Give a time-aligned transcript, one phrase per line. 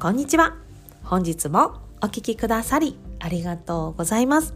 [0.00, 0.56] こんにちは。
[1.04, 4.54] 本日もお聞きくださりありがとうございます。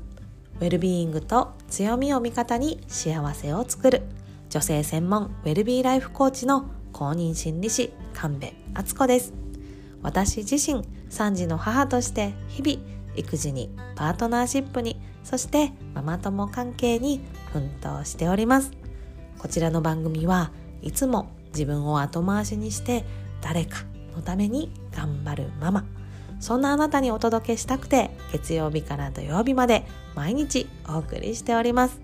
[0.59, 4.05] ウェルビーイングと強みを味方に幸せを作る
[4.49, 9.35] 女性専門ウェルビーライフコーチの公認心理師神戸敦子です。
[10.01, 12.83] 私自身3児の母として日々
[13.15, 17.21] 育児にパートナーシップにそしてママ友関係に
[17.53, 18.71] 奮闘しております。
[19.39, 23.05] こちらの番組はいつも自分を後回しにして
[23.43, 25.85] 誰かのために頑張るママ。
[26.41, 32.01] そんなあなたにお届けしたくて月曜日から土曜日まで毎日お送りしております。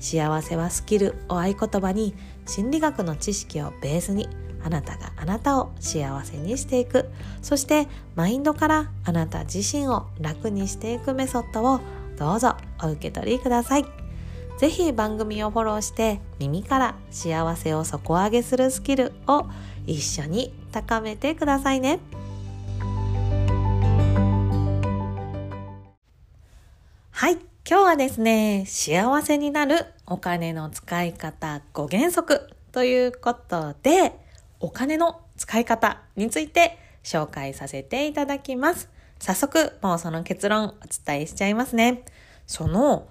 [0.00, 2.14] 幸せはスキルを合言葉に
[2.46, 4.28] 心理学の知識をベースに
[4.62, 7.08] あなたがあなたを幸せにしていく。
[7.42, 11.80] そしてマインドからあなた自身を楽にしていくメソッドを
[12.18, 13.84] どうぞお受け取りください。
[14.58, 19.46] ぜひ番組をフォローして耳から幸せを底上げするスキルを
[19.90, 21.98] 一緒に高めてくださいね。
[27.10, 27.32] はい。
[27.68, 34.12] 今日はですね、幸せになるお金の使い方5原則ということで、
[34.60, 38.88] お金の使い方について紹介させていただきます。
[39.18, 40.72] 早速、もうその結論お
[41.04, 42.04] 伝えしちゃいますね。
[42.46, 43.08] その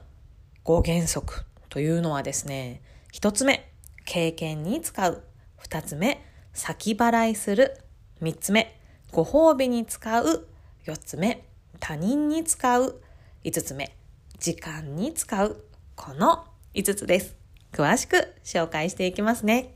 [0.64, 2.82] 5原則というのはですね、
[3.14, 3.70] 1つ目、
[4.06, 5.24] 経験に使う。
[5.62, 7.78] 2つ目、先払いする。
[8.22, 8.80] 3つ目、
[9.12, 10.48] ご褒美に使う。
[10.86, 11.46] 4つ目、
[11.80, 13.02] 他人に使う。
[13.44, 13.96] 5つ目、
[14.40, 15.64] 時間に使う。
[15.96, 17.36] この5つです。
[17.72, 19.76] 詳しく紹介していきますね。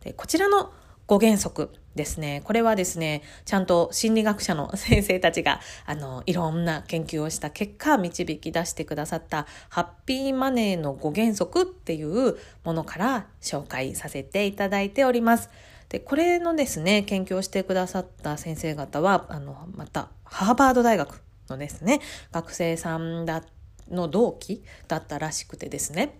[0.00, 0.72] でこちらの
[1.08, 2.40] 5原則ですね。
[2.44, 15.50] これはですね、ちゃんと心理学者の先生たちが、あの、いろんな研究をした結果、導き出してくださった、ハッピーマネーの5原則っていうものから紹介させていただいております。
[15.92, 22.00] で、これのですね、研究をしてくださった先生方は、あの、また、ハーバード大学のですね、
[22.30, 23.44] 学生さんだ
[23.90, 26.18] の同期だったらしくてですね、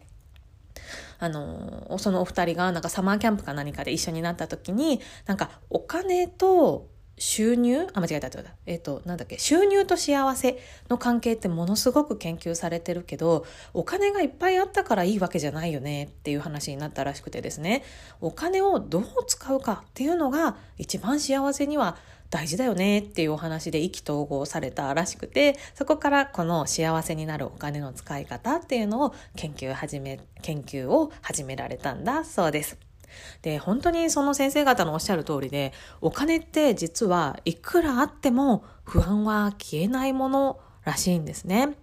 [1.18, 7.86] あの、そのお二人がなんかサマーキャンプか何かで一緒になった時に、なんかお金と収入？
[7.92, 10.58] あ、間違えたってことだ、えっ、ー、と、なんだっけ、収入と幸せ
[10.88, 17.84] の関係ってものすごく研究されてるけど、お金がいっぱいあったからいいわけじゃないよねっていう話になったらしくてですね、
[18.20, 21.96] お金をどう使うかっていうのが一番幸せには
[22.30, 32.91] 大事だよねっていうお話で意気投合されたらしくて、そこからこの幸せになるお金の使い方っていうのを研究始め、研究を始められたんだそうです。
[33.42, 41.76] で、本当にその先生方のおっしゃる通りで、お金って実はいくらあっても不安は消えないものらしいんですね。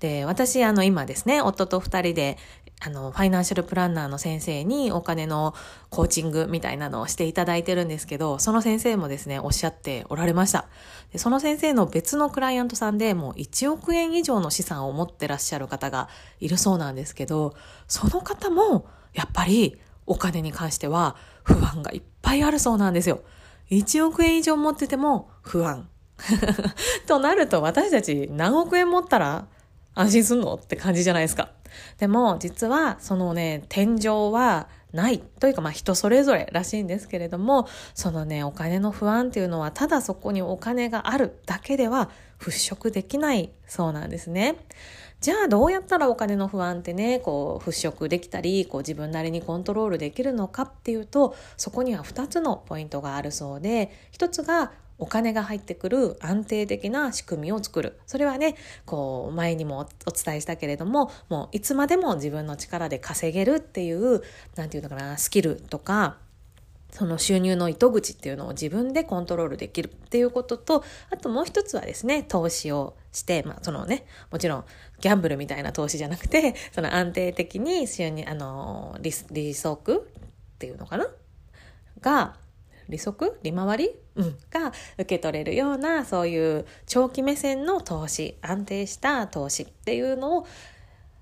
[0.00, 2.36] で、私、あの、今ですね、夫と二人で、
[2.82, 5.54] あの、ファイナンシャルプランナーの先生にお金の
[5.88, 10.66] コーチングみたいなのをしていただいてるんですけど、その先生もですね、おっしゃっておられました。
[11.12, 16.08] でその先生の別のクライアントさんでもう1億円以上の資産を持ってらっしゃる方が
[16.40, 17.54] いるそうなんですけど、
[17.88, 23.22] その方もやっぱりお金に関しては不安がいっぱいあるそうなんですよ。
[23.70, 25.88] 1億円以上持ってても不安。
[27.06, 29.46] となると私たち何億円持ったら
[29.94, 31.50] 安心すんのって感じじゃないですか。
[31.98, 44.56] でも実はそのね、天井はないというかまあ人それぞれらしいんですけれども、そのね、お金の不安っていうのはただそこにお金があるだけでは払拭できないそうなんですね。
[45.20, 57.98] じゃあどうやったらお金の不安ってね、こう払拭できたり、こう自分なりにコントロールできるのかっていうと、そこには2つのポイントがあるそうで、1つがお金が入ってくる安定的な仕組みを作る。
[58.06, 64.22] それはね、こう、前にもお伝えしたけれども、もういつまでも自分の力で稼げるっていう、
[64.54, 66.18] なんていうのかな、スキルとか、
[66.90, 74.64] その収入の糸口っていうのを自分でコントロールできるっていうことと、あともう一つはですね、投資をして、まあそのね、もちろん
[75.00, 80.08] ギャンブルみたいな投資じゃなくて、 その安定的に収入、あの、利利息
[80.54, 81.08] っていうのかな？
[82.00, 82.36] が、
[82.88, 83.38] 利息？
[83.42, 90.46] 利回り、うん、が受け取れるような、そういう長期目線の投資、安定した投資っていうのを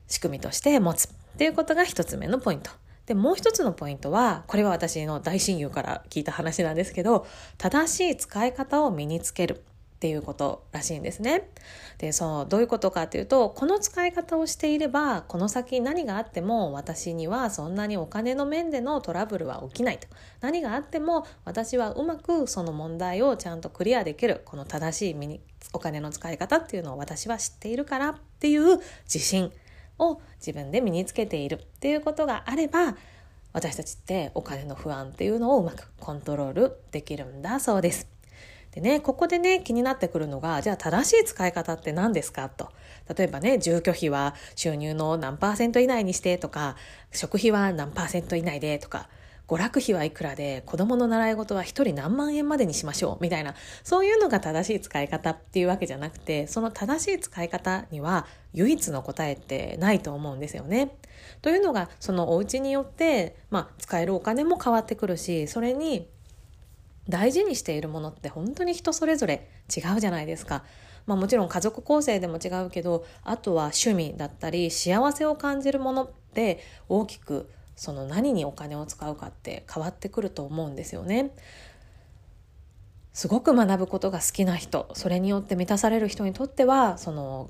[0.06, 2.70] 仕組みとして持つっていうことが一つ目のポイント。
[3.06, 7.26] で、もう一つのポイントは、これは私の大親友から聞いた話なんですけど、
[7.58, 9.62] 正しい使い方を身につける
[10.04, 11.48] っていうことらしいんですね。
[11.96, 20.06] で、そう、どういうことかっていうと、この使い方をしていれば、この先何があっても私にはそんなにお金の面でのトラブルは起きないと。
[20.42, 25.40] 何があっても私はうまくその問題をちゃんとクリアできる、この正しい
[25.72, 29.52] お金の使い方っていうのを私は知っているからっていう自信。
[29.98, 32.96] を自分で身につけているっていうことがあれば
[33.52, 38.08] 私たちってお金の不安っていうのをうまくコントロールできるんだそうです。
[38.72, 42.70] でね、ここでね、気になってくるのが、じゃあ正しい使い方って何ですかと。
[43.16, 46.74] 例えばね、住居費は収入の何パーセント以内にしてとか、
[47.12, 49.08] 食費は何パーセント以内でとか、
[49.46, 60.96] 娯楽費はいくらで子供の習い事は1人何万円までにしましょうみたいなそういうのが正しい使い方っていうわけじゃなくてその正しい使い方には唯一の答えってないと思うんですよね。
[61.42, 66.08] というのがそのお家によって、まあ、使えるお金も変わってくるしそれに
[67.08, 70.64] 大事にしているものって本当に人それぞれ違うじゃないですか。
[71.06, 81.30] まあ、もちろん家族構成でも違うけどあとは趣味だったり幸せを感じるものって大きくその何にお金を使うかって変わってくると思うんですよね。
[83.12, 87.48] すごく学ぶことが好きな人それによって満たされる人にとってはその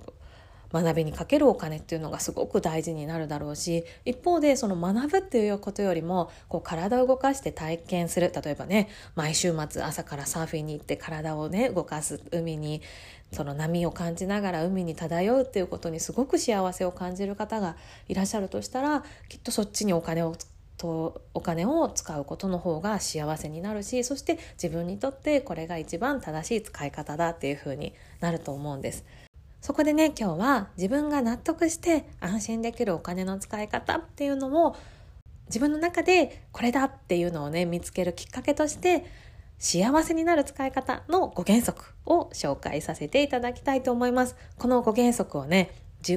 [0.75, 12.83] 学びにかけるお金っていうのがすごく大事になるだろうし一方でその学ぶっていうことよりもこう体を動かして体験する例えばね毎週末朝からサーフィンに行って体をね動かす海に
[13.33, 17.77] その波を感じながら海に漂うっていうことにすごく幸せを感じる方が
[18.09, 20.35] いらっしゃるとしたらきっとそっちにお金を
[20.77, 29.05] とお金を使うことの方が幸せになるしそして自分にとってこれが一番正しい使い方だっていうふうになると思うんです。
[29.65, 34.77] そこでね今日は自分が納得して安心できるお金の使い方っていうのを
[35.47, 39.07] 自分の中でこれだっていうのをね見つけるきっかけとして
[39.59, 44.37] 幸せになる使い方の5原則を紹介させていただきたいと思います。
[44.59, 45.71] この5原則をね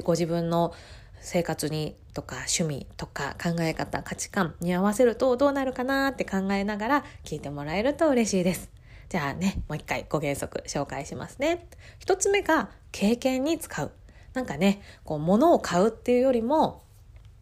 [0.04, 0.74] ご自分の
[1.22, 8.77] 生活にとか趣味とか考え方価値観に合わせるとどうなるかなって考えながら聞いてもらえると嬉しいです。
[9.08, 11.66] じゃあね、もう一回5原則紹介しますね。
[11.98, 13.90] 一つ目が経験に使う。
[14.34, 16.82] なんかね、こう物を買うっていうよりも、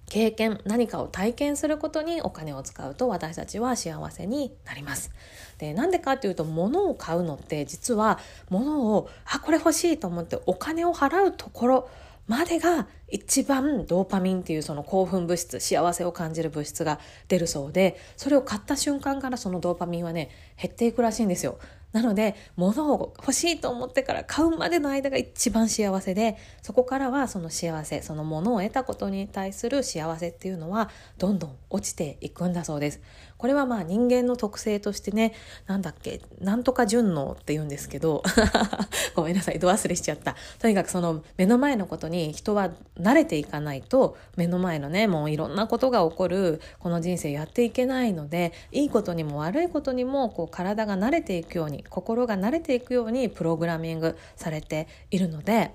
[0.09, 5.11] 経験、何かを体験することにお金を使うと私たちは幸せになります。
[5.59, 11.89] で、なんでかっていうと物を買うのって実は物を、あ、これ欲しいと思ってお金を払うところ
[12.27, 20.31] までが一番ドーパミンっていうその興奮物質幸せを感じる物質が出るそうでそれを買った瞬間からそのドーパミンはね
[20.61, 21.59] 減っていくらしいんですよ。
[21.93, 33.01] なので物を欲しいと思ってから買うまでの間が一番幸せでそこからはその幸せその物を得たことに対する幸せっていうのはどんどん落ちていくんだそうです。
[33.39, 35.35] これはまあ人間の特性としてね
[35.67, 38.23] なんだっけなんとか順応って言うんですけど
[39.15, 40.37] ごめんなさいど忘れしちゃった。
[40.59, 55.73] とにかくその目の前のことに人は慣れていかないと目の前のねもういろんなことが起こるこの人生やっていけないのでいいことにも悪いことにもこう体が慣れていくように心が慣れていくようにプログラミングされているので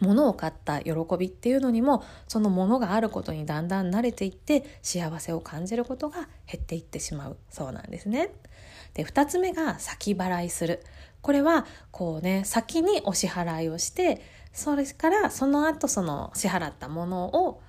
[0.00, 7.36] 物を買った喜びっていうのにもそのものがあることにだんだん慣れていって幸せを感じることが減っていってしまう。
[7.50, 8.30] そうなんですね。
[8.94, 10.82] で2つ目が先払いする。
[11.22, 14.22] これはこうね先にお支払いをして
[14.52, 17.60] それからその後その支払ったものを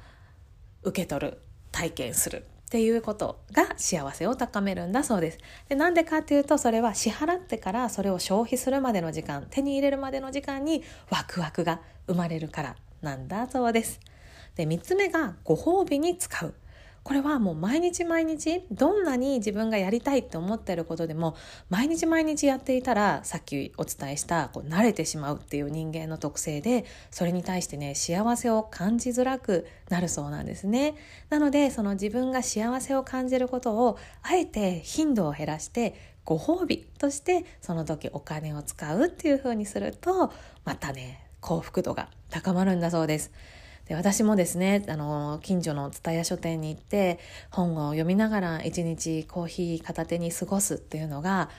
[0.84, 1.42] 受け取る
[1.72, 2.46] 体験する。
[2.68, 5.38] っていうことが幸せを高めるんだそうです。
[5.70, 14.02] でなんでかっていうとそれは支払ってからそれを消費するまでの時間手に入れるまでの時間にワクワクが生まれるからなんだそうです。
[14.56, 16.54] で3つ目がご褒美に使う。
[17.08, 21.38] これはもう毎日毎日どんなに自分がやりたいって思ってることでも
[21.70, 30.96] 毎日毎日やっていたらさっきお伝えしたこう慣れてしまうっていう人間の特性でそれに対してね幸せを感じづらくなるそうなんですね
[31.30, 35.96] なのでその自分が幸せを感じることをあえて頻度を減らして
[36.26, 40.34] ご褒美としてその時お金を使うっていう風にすると
[40.66, 43.32] またね幸福度が高まるんだそうです。
[43.88, 51.50] で私もですねあの近所の蔦屋書店に行って本を読みながら一日コーヒー片手に過ごすっていうのが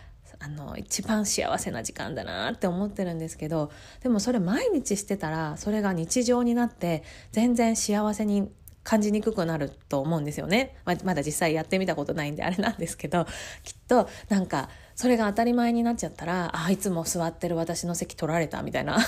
[0.40, 8.50] あの一番幸せな時間だなって思ってるんですけどでもそれ毎日してたらそれが日常になって全然幸せに
[8.84, 13.26] 感じにくくなると思うんですよね、ままだ実際やってみたことないんであれなんですけど
[13.62, 18.98] きっとなんかそれが当たり前になっちゃったらあいつも座ってる私の席取られたみたいな。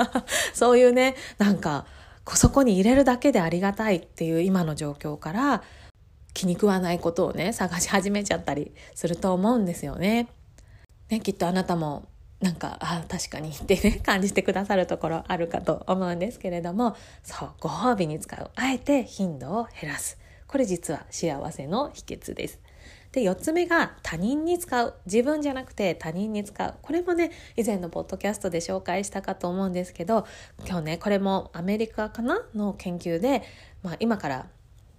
[0.52, 1.86] そういうねなんか
[2.26, 5.62] そこに入れるだけでありがたいっていう今の状況から
[6.32, 10.28] 気に食わないことをね探し始めちゃったりすると思うんですよね。
[11.08, 12.08] ねきっとあなたも
[12.40, 22.58] なんかあ確かにってね 感じてくださるところあるかと思うんですけれどもそうご褒美に使うあえて頻度を減らすこれ実は幸せの秘訣です。
[23.12, 24.94] で4つ目が他人に使う。
[25.06, 26.74] 自分じゃなくて他人に使う。
[26.80, 30.26] これもね以前のポッドキャストで紹介したかと思うんですけど
[30.66, 33.42] 今日ねこれもアメリカかなの研究で、
[33.82, 34.46] まあ、今から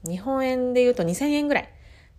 [0.04, 1.70] 日本円で言うと2000円ぐらい。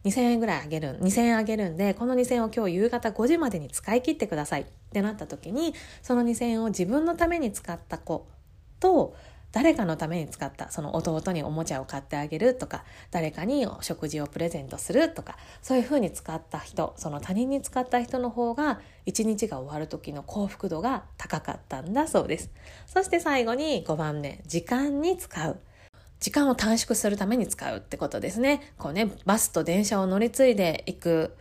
[0.04, 8.26] 2000円ぐらいあげる、2000円あげるんで、この2000円を今日夕方5時までに使い切ってくださいってなった時に、その2000円を自分のために使った子
[8.80, 9.14] と、
[9.52, 22.50] 誰かのために使ったその弟におもちゃを買ってあげるとか誰かに食事をプレゼントするとかそういうふうに使った人その他人に使った人の方が一日が終わる時の幸福度が高かったんだそうです。
[22.86, 25.60] そして最後に5番目時間に使う。
[26.20, 28.72] 時間を短縮するために使うってことですね。
[28.78, 31.36] こうねバスと電車を乗り継いでいく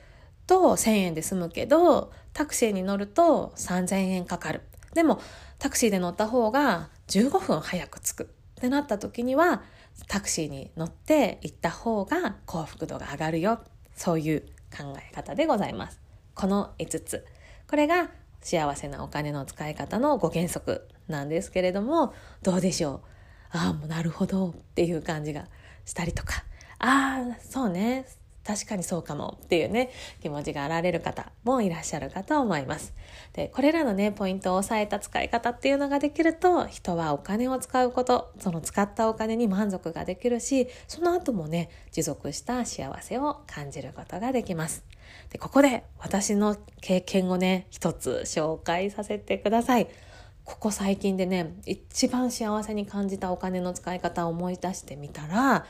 [0.48, 4.62] と1000円で済むけどタクシーに乗ると3000円かかる。
[4.94, 5.22] でも
[5.60, 8.24] タクシーで乗った方が15分早く着く。
[8.24, 8.28] っ
[8.62, 9.64] てなった時には
[10.08, 13.60] タクシーに乗って行った方が幸福度が上がるよ。
[13.96, 14.42] そういう
[14.76, 16.00] 考え方でございます。
[16.36, 17.26] この5つ。
[17.68, 22.14] これが幸せなお金の使い方の5原則なんですけれども
[22.44, 23.02] どうでしょ
[23.54, 23.58] う？
[23.58, 25.48] ああもうなるほどっていう感じが
[25.86, 26.44] したりとか。
[26.78, 28.06] ああそうね。
[28.46, 32.94] 確かにそうかもっていうね、気持ちがあられる方もいらっしゃるかと思います。
[33.34, 44.84] で、これらのね、ポイントを押さえた使い方っていうのができると、人はお金を使うこと、その使ったお金に満足ができるし、その後もね、持続した幸せを感じることができます。
[45.30, 49.88] で、ここで私の経験をね、一つ紹介させてください。
[50.44, 55.66] ここ最近でね、一番幸せに感じたお金の使い方を思い出してみたら、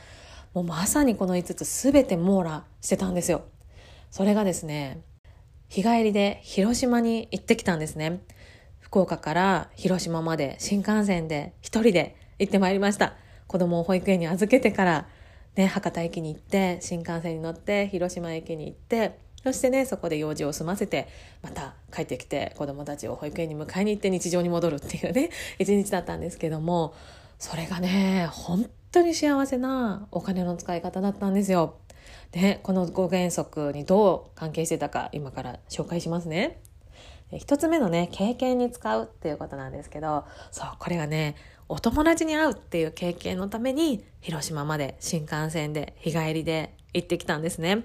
[0.54, 3.42] もうまさにこの5つ全て網羅してたんですよ。
[4.10, 5.02] それがですね、
[5.68, 8.20] 日帰りで広島に行ってきたんですね。
[8.78, 13.14] 福岡から広島まで新幹線で一人で行ってまいりました。
[13.46, 15.08] 子供を保育園に預けてから、
[15.56, 21.08] ね、博多駅に行って、新幹線に乗って広島駅に行って、そしてね、そこで用事を済ませて、
[21.40, 26.94] また帰ってきて子供たちを保育園に迎えに行って日常に戻るっていうね、一日だったんですけども、
[27.38, 31.76] それがね、本当に幸せなお金の使い方だったんですよ。
[32.30, 36.60] で、この5原則にどう関係してたか今から紹介しますね。
[37.38, 41.34] 一つ目のね、経験に使うっていうことなんですけど、そう、これがね、
[41.68, 47.84] お友達に会うっていう経験のために、広島まで新幹線で日帰りで行ってきたんですね。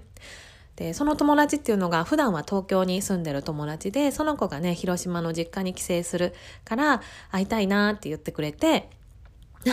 [0.75, 6.33] で、その友達っていうのが普段は東京に住んでる友達で、その子がね、広島の実家に帰省する
[6.65, 8.89] から会いたいなって言ってくれて、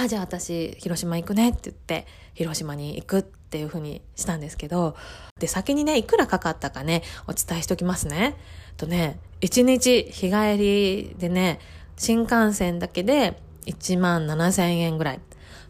[0.02, 4.96] あじゃあ私広島行くねって言って広島に行くっていうふうにしたんですけど
[5.38, 8.36] で先にねいくらかかったかねお伝えしておきますね。
[8.76, 11.60] とね1日日帰りでね
[11.96, 15.20] 新幹線だけで1万7000円ぐらい。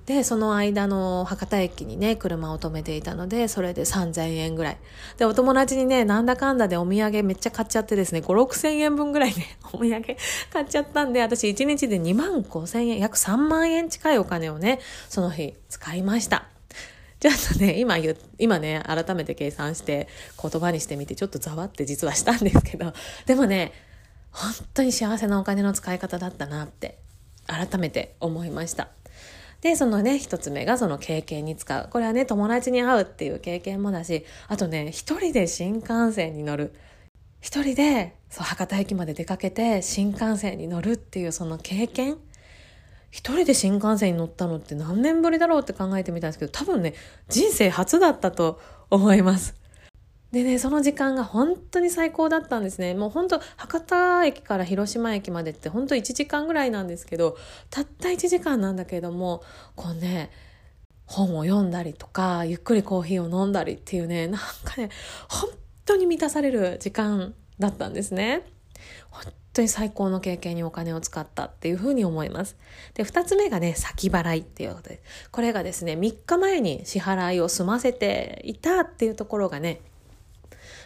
[0.07, 4.79] で、その間の博多駅にね、車を止めていたので、それで3000円ぐらい。
[5.17, 10.17] で、お友達にね、なんだかんだでお土産めっちゃ買っちゃってですね、5、6000円分ぐらいね、 お土産
[10.53, 16.49] 買っちゃったんで、私1日で2万5000円、約3万円近いお金をね、その日使いました。
[17.19, 20.09] ちょっとね、今言、今ね、改めて計算して
[20.43, 22.93] 言葉にしてみて、ちょっとざわって実はしたんですけど、
[23.25, 23.73] でもね、
[24.33, 26.99] 本当に幸せなお金の使い方だったなって、
[27.47, 28.89] 改めて思いました。
[29.65, 31.89] で、そのね、一つ目がその経験に使う。
[31.91, 36.75] これはね、友達に会うっていう経験もだし、あとね、一人で新幹線に乗る。
[37.41, 42.19] 一人で、そう、博多駅まで出かけて新幹線に乗るっていうその経験。
[43.11, 46.93] 一人で新幹線に乗ったのって何年ぶりだろうって考えてみたんですけど、多分ね、
[47.31, 49.55] 人生初だったと思います。
[50.35, 52.93] でね、その時間が本当に最高だったんですね。
[52.95, 57.39] もう本当、博多駅から広島駅までって本当1時間ぐらいなんですけど、
[57.71, 59.45] たった1時間なんだけども、
[59.77, 60.33] こうね、
[61.07, 64.91] 本を読んだりとか、ゆっくりコーヒーを飲んだりっていうね、なんかね、
[65.29, 65.51] 本
[65.85, 68.43] 当に満たされる時間だったんですね。
[69.11, 72.57] 本当に最高の経験にお金を使ったっていうふうに思います。
[72.95, 75.31] で、二つ目がね、先払いっていうことです。
[75.31, 79.81] これがですね、3日前に支払いを済ませていたっていうところがね、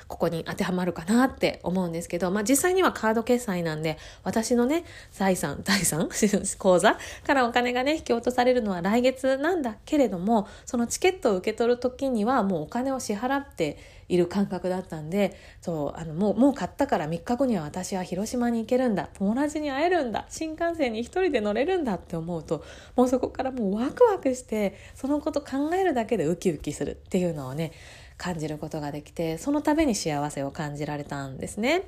[0.08, 6.08] ここに当てはまるかなって思うんですけど、まあ実際にはカード決済なんで、私のね、財産、 財産？
[6.58, 13.76] 口座からお金がね、引き落とされるのは来月なんだけれども、そのチケットを受け取る時にはもうお金を支払って
[14.08, 19.10] いる感覚だったんで、そう、あの、もう、もう買ったから3日後には私は広島に行けるんだ。
[19.14, 20.24] 友達に会えるんだ。
[20.30, 22.64] 新幹線に一人で乗れるんだって思うと、
[22.96, 27.72] もうそこからもうワクワクして、そのこと考えるだけでウキウキするっていうのをね、
[28.18, 31.84] 感じることができて、そのために幸せを感じられたんですね。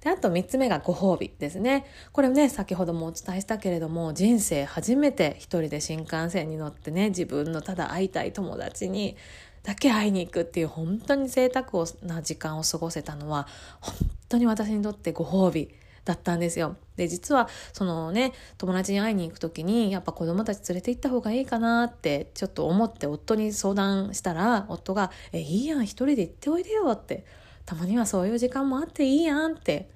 [0.00, 1.84] で、あと3つ目がご褒美ですね。
[2.12, 9.16] これね、先ほどもお伝えしたけれども、人生初めて一人で新幹線に乗ってね、自分のただ会いたい友達に
[9.64, 13.48] だけ会いに行くっていう本当に贅沢な時間を過ごせたのは、
[13.80, 13.94] 本
[14.28, 15.68] 当に私にとってご褒美
[16.04, 16.76] だったんですよ。
[16.96, 27.24] で、実は、そのね、友達に会いに行く時に、やっぱ子供たち連れて行った方がいいかなって、ちょっと思って夫に相談したら、夫が、え、いいやん、一人で行っておいでよって、
[27.64, 29.88] たまにはそういう時間もあっていいやんって、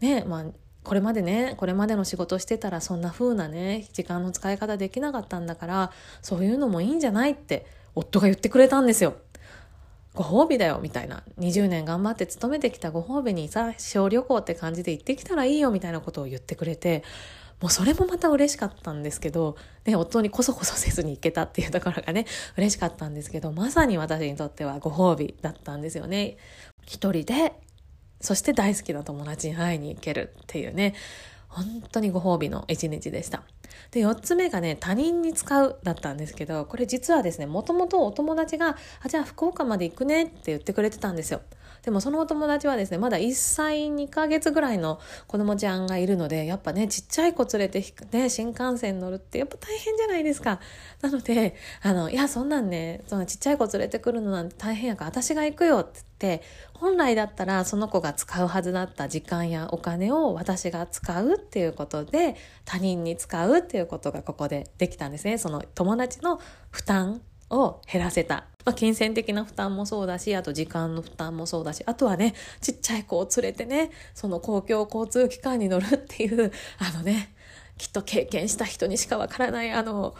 [0.00, 0.44] ね、まあ、
[0.82, 5.92] これまでね、これまでの仕事してたらそんな風なね、時間の使い方できなかったんだから、
[6.22, 9.14] そういうのもいいんじゃないって夫が言ってくれたんですよ。
[10.14, 17.04] ご褒美だよみたいな20年頑張って勤めてきたご褒美にさ小旅行って感じで行ってきたらいいよみたいなことを言ってくれて
[17.60, 22.26] もうそれもまた嬉しかったんですけど、ね、夫にこそこそせずに行けたっていうところがね
[22.56, 26.38] 嬉しかったんですけどまさに私にとってはご褒美だったんですよね。
[26.86, 27.52] 一人で
[28.20, 30.94] そして大好きな友達に会いに行けるっていうね
[31.50, 33.42] 本当にご褒美の一日でした。
[33.90, 41.42] で、4つ目がね、他人に使うだったんですけど、これ実はですね、もともとお友達が、あ、じゃあ福岡まで行くねって言ってくれてたんですよ。
[41.82, 50.60] でもそのお友達はですね、まだ1歳2ヶ月ぐらいの子供ちゃんがいるので、やっぱね、ちっちゃい子連れてね、新幹線乗るってやっぱ大変じゃないですか。
[51.00, 56.44] なので、あの、いや、そんなんね、そのちっちゃい子連れてくるのなんて大変やから私が行くよって言って、
[56.74, 65.38] 本来だったらその子が使うはずだった時間やお金を私が使うっていうことで、他人に使うっていうことがここでできたんですね。
[65.38, 68.44] その友達の負担を減らせた。
[68.64, 77.34] まあ、金銭的な負担もそうだし、あと時間の負担もそうだし、あとはね、ちっちゃい子を連れてね、その公共交通機関に乗るっていう、あのね、
[77.78, 80.14] きっと経験した人にしかわからない、あの、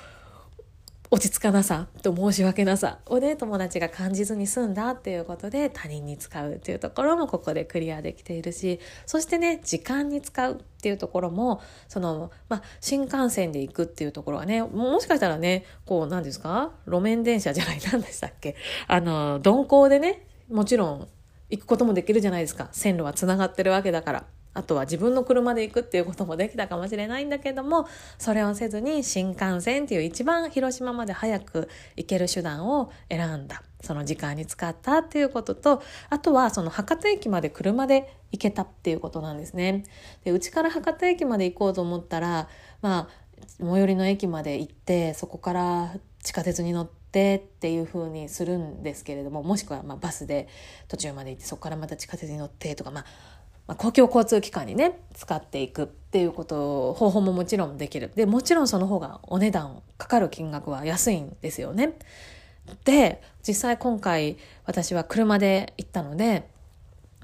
[1.13, 3.01] 落ち着かなさと申し訳なさ。
[3.07, 16.71] をね友達が感じずに済んだっていうことで他人に使うっていうところもここでクリアできているしそしてね時間に使うっていうところもその、ま、新幹線で行くっていうところはねもしかしたらねこう何ですか？
[16.87, 18.55] 路面電車じゃない何でしたっけ？
[18.87, 21.09] あの鈍行でねもちろん
[21.51, 22.69] 行くこともできるじゃないですか。
[22.71, 24.27] 線路はつながってるわけだから。
[24.53, 27.87] あとは自分の車で行くっていうこともできたかもしれないんだけども
[28.19, 39.85] それをせずに新幹線っていう一番広島まで早く行ける手段を選んだその時間に使ったっていうこととあとはその博多駅まで車で行けたっていうことなんですね。
[40.25, 42.49] でうちから博多駅まで行こうと思ったら
[42.83, 43.09] まあ
[43.59, 50.49] 最寄りの駅まで行ってそこから地下鉄に乗ってっていう風にするんですけれどももしくはまバスで
[50.89, 53.05] 途中まで行ってそこからまた地下鉄に乗ってとかまあ
[53.71, 61.97] まあ、公共交通機関にね使っていくっていうこと方法ももちろんできるでもちろんその方がお値段かかる金額は安いんですよね。
[62.85, 66.51] で実際今回私は車で行ったので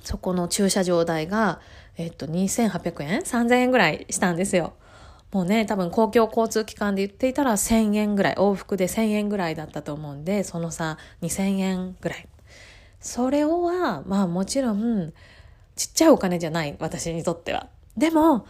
[0.03, 1.61] そこの駐車場代が、
[1.97, 4.75] えっと、2800円？3000円ぐらいしたんですよ。
[5.33, 12.29] もうね、多分公共交通機関で言っていたら1000円ぐらい、往復で1000円ぐらいだったと思うんで、その差2000円ぐらい。
[13.01, 15.13] それをは、まあもちろん、
[15.77, 17.69] ちっちゃいお金じゃない、私にとっては。
[17.97, 18.47] でも、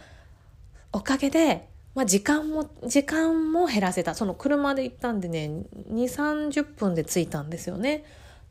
[0.91, 4.15] おかげで、まあ、時間も、時間も減らせた。
[4.15, 5.49] その車で行ったんでね、
[5.91, 8.05] 2、30分で着いたんですよね。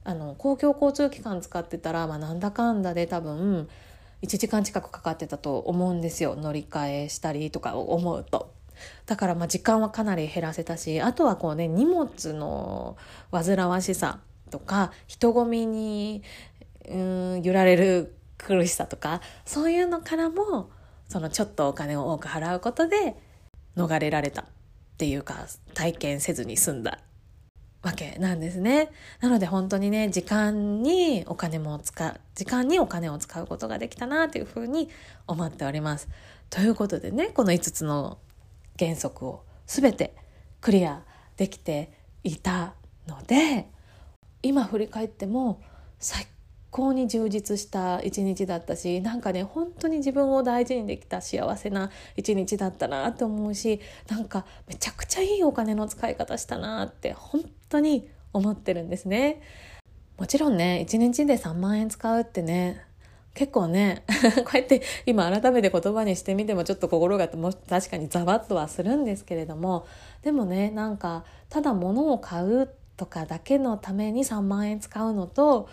[0.05, 3.69] あの、公共交通機関使ってたら、まあ、なんだかんだで多分、
[4.23, 6.37] 1時間近くかかってたと思うんですよ。
[6.37, 8.53] 乗り換えしたりとか思うと。
[9.07, 12.97] だからま時間はかなり減らせたし、あとはこうね、荷物の
[13.31, 16.23] 煩わしさとか、人混みに、
[16.89, 20.71] うん、揺られる苦しさとかそういうのからも
[21.09, 23.17] そのちょっとお金を多く払うことで
[23.77, 24.45] 逃れられたっ
[24.99, 26.99] ていうか体験せずに済んだ
[27.87, 28.91] わけなんですね。
[29.21, 34.89] なので本当にね、時間にお金も使う、時間にお金を使うことができたなというふうに
[35.29, 36.09] 思っております。
[36.51, 38.19] ということでね、この5つの
[38.77, 40.17] 原則を全て
[40.61, 41.03] クリア
[41.37, 41.93] できて
[42.25, 42.75] いた
[43.07, 43.71] ので、
[44.43, 45.63] 今振り返っても
[46.01, 46.27] 最
[46.77, 59.41] 高に充実した一日だったしなんかね本当に自分を大事にできた幸せな一日だったなって思うしなんかめちゃくちゃいいお金の使い方したなって本当に思ってるんですね。
[60.19, 62.85] もちろんね1日で3万円使うってね
[63.33, 64.05] 結構ね
[64.45, 69.87] こうやって今改めて言葉にしてみてもちょっと心がも確かにざわっとはするんですけれども
[70.21, 75.71] でもねなんかただ物を買うとかだけのために3万円使うのと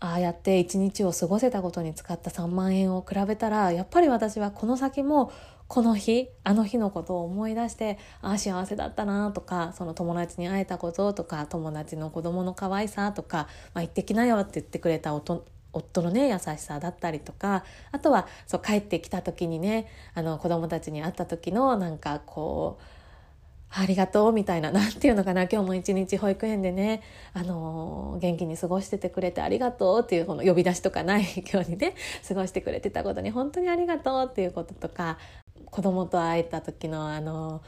[0.00, 5.32] ああやって一日を過ごせたことに使った3万円を比べたらやっぱり私はこの先も
[5.66, 15.44] この日あの日のことを思い出してああ幸せだったなとかその友達に会えたこととか友達の子供の可愛さとか、まあ、行ってきなよって言ってくれた夫
[16.02, 22.97] のね優しさだったりとかあとはそう帰ってきた時にねあの子供たちに会った時のなんかこう
[23.70, 27.02] ありがとうみたいな、 なんていうのかな、今日も一日保育園でね、
[27.34, 31.94] あのー、元気に過ごしててくれてありがとうっていう、この呼び出しとかない今日にね、
[32.26, 35.18] 過ごしてくれてたことに本当にありがとうっていうこととか、
[35.66, 37.62] 子供と会えた時のあのー、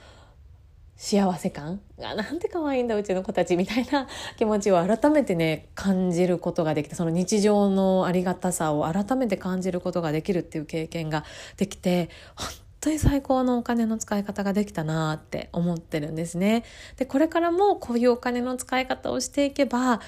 [1.01, 11.25] 幸せ感がなんて可愛いんだうちの子たちみたいな 気持ちを改めてね感じることができてその日常のありがたさを改めて感じることができるっていう経験が
[11.57, 16.65] できて本当当に最高のお金の使い方ができたなって思ってるんですね。
[16.97, 20.01] で、これからもこういうお金の使い方をしていけば、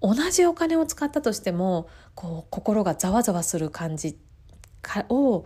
[0.00, 4.18] 同じお金を使ったとしても、こう、心がざわざわする感じ
[5.08, 5.44] を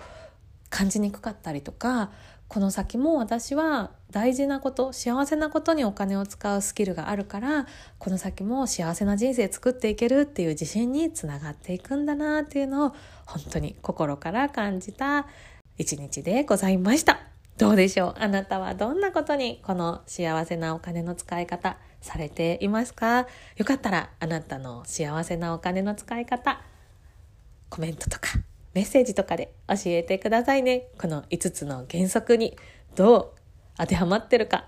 [0.69, 2.11] 感じにくかったりとか、
[2.49, 7.67] この先も私は大事なこと幸せなことにお金を使うスキルがあるから
[7.99, 12.95] この先も幸せな人生作っていけるっていう自信につながっていくんだなっていうのを
[13.27, 15.27] 本当に心から感じた
[15.79, 17.21] 一日でございました。
[17.57, 18.15] どうでしょう？
[18.19, 23.27] あなたはどんなことにこの幸せなお金の使い方されていますか？
[23.57, 26.61] よかったらあなたの幸せなお金の使い方
[27.69, 28.29] コメントとか
[28.75, 30.89] メッセージとかで教えてくださいね。
[31.01, 32.57] この5つの原則に
[32.97, 33.41] どう
[33.77, 34.65] 当てはまってるか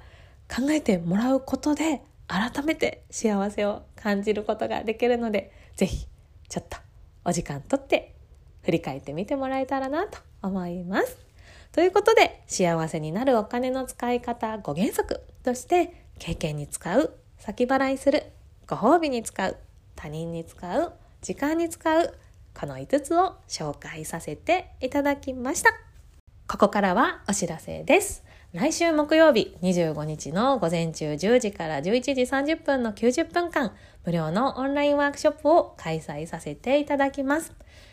[0.49, 6.07] 考えてもらうことで改めて幸せを感じることができるので是非
[6.49, 6.77] ちょっと
[7.25, 8.14] お時間とって
[8.62, 11.18] 振り返ってみてもらえたらなと思います。
[11.72, 18.24] ということで、幸せになるお金の使い方5原則として、経験に使う、先払いする、
[18.66, 19.57] ご褒美に使う、
[19.94, 22.14] 他人に使う、時間に使う、
[22.59, 25.70] この5つを紹介させていただきました。
[26.48, 28.24] ここからはお知らせです。
[28.53, 31.83] 来週木曜日25日の午前中10時から11
[32.16, 33.72] 時30分の90分間、
[34.05, 37.53] 無料のオンラインワークショップを開催させていただきます。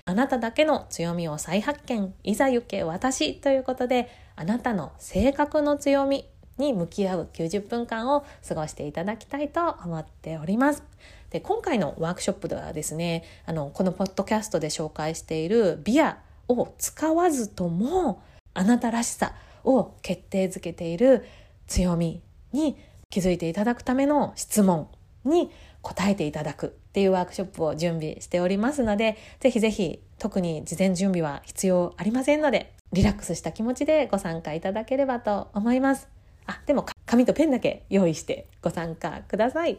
[0.10, 10.84] あなただけの強みを再発見、いざ行け私ということで、あなたの性格の強みに向き合う90分間を過ごしていただきたいと思っております。
[11.30, 19.34] で今回のワークショップではですねあのこのポッドキャストで紹介しているビアを使わずともあなたらしさ
[19.65, 21.26] を決定づけている
[21.67, 22.22] 強み
[22.54, 22.78] に
[23.10, 24.88] 気づいていただくための質問
[25.26, 36.07] に答えていただくっていうワークショップを準備しておりますので、ぜひぜひ特に事前準備は必要ありませんので、リラックスした気持ちでご参加いただければと思います。
[36.47, 39.77] あ、でも紙とペンだけ用意してご参加ください。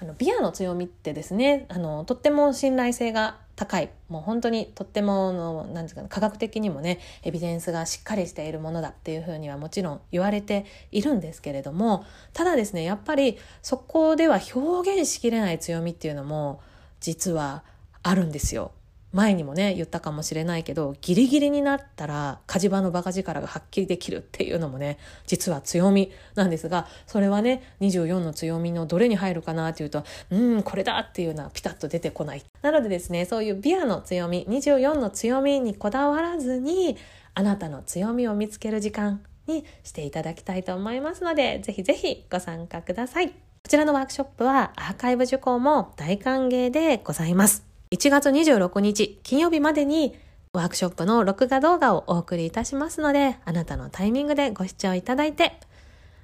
[0.00, 16.60] あのビアの強みってですねあのとっても信頼性が高いもう本当にとってもの何ですか、ね、科学的にもねエビデンスがしっかりしているものだっていうふうにはもちろん言われているんですけれどもただですねやっぱりそこでは表現しきれない強みっていうのも
[17.00, 17.64] 実は
[18.04, 18.70] あるんですよ。
[19.18, 32.44] 前にもね言ったかもしれないけどギリギリになったら火事場のバカ力がはっきりできるっていうのもね実は強みなんですがそれはね24の強みのどれに入るかなっていうとうんこれだっていうのはピタッと出てこない。
[32.62, 36.96] なのでですねそういうビアの強み24の強みにこだわらずに
[37.34, 43.30] あなたの強みを見つける時間にしていただきたいと思いますのでぜひぜひご参加ください。
[43.30, 43.34] こ
[43.68, 47.67] ちらのワークショップはアーカイブ受講も大歓迎でございます。
[47.90, 50.14] 1月26日金曜日までに
[50.52, 55.58] ワークショップの録画動画をお送りいたしますので、あなたのタイミングでご視聴いただいて、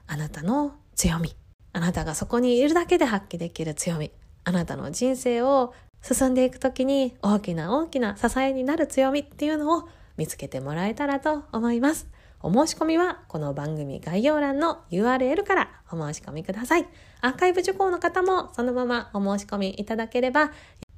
[0.06, 1.34] あなたの強み、
[1.72, 4.10] あなたがそこにいるだけで発揮できる強み、
[4.44, 5.72] あなたの人生を
[6.02, 12.08] 進んでいくときに大きな大きな支えになる強みっていうのを見つけてもらえたらと思います。
[12.42, 16.86] お申し込みはこの番組概要欄の URL からお申し込みください。
[17.22, 20.50] アーカイブ受講の方もそのままお申し込みいただければ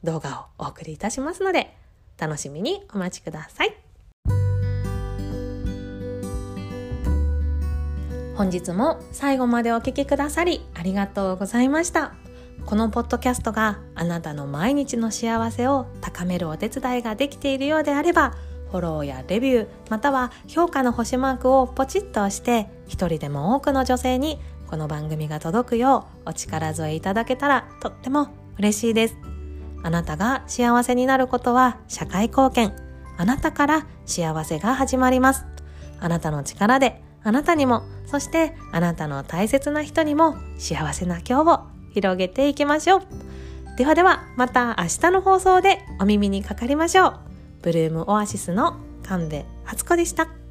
[0.07, 1.77] 動画をお送りいたしますので、
[2.17, 3.77] 楽しみにお待ちください。
[8.35, 12.15] 本日も最後までお聴きくださりありがとうございました。
[12.67, 18.35] このポッドキャストがあなたの毎日の幸せを高めるお手伝いができているようであれば、
[18.71, 29.36] フォローやレビュー、または評価の星マークをポチッと押して、一人でも多くの女性にこの番組が届くようお力添えいただけたらとっても嬉しいです。
[29.87, 32.73] あなたが幸せになることは社会貢献。
[33.19, 35.47] あなたから幸せが始まります。
[36.01, 41.61] あなたの力で、あなたにも、そしてあなたの大切な人にも幸せな今日を
[41.93, 43.03] 広げていきましょう。
[43.79, 47.21] ではでは、また明日の放送でお耳にかかりましょう。
[47.63, 50.46] ブルームオアシスの神戸初子でした。